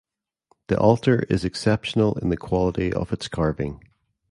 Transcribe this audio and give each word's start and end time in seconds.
The 0.69 0.79
altar 0.79 1.27
is 1.29 1.45
exceptional 1.45 2.17
in 2.17 2.29
the 2.29 2.35
quality 2.35 2.91
of 2.91 3.13
its 3.13 3.27
carving. 3.27 3.81